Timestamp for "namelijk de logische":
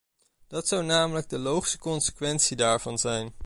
0.83-1.77